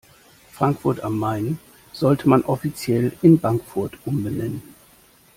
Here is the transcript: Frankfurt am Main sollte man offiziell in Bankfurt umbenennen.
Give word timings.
Frankfurt 0.51 1.01
am 1.01 1.19
Main 1.19 1.59
sollte 1.93 2.27
man 2.27 2.41
offiziell 2.41 3.13
in 3.21 3.39
Bankfurt 3.39 3.99
umbenennen. 4.03 4.63